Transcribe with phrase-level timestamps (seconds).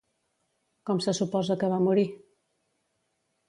[0.89, 2.09] Com se suposa que va morir?